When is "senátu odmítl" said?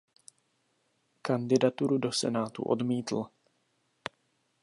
2.11-3.25